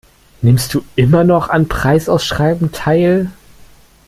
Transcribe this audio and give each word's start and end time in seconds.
Nimmst 0.41 0.73
du 0.73 0.83
immer 0.95 1.23
noch 1.23 1.49
an 1.49 1.67
Preisausschreiben 1.67 2.71
teil? 2.71 3.29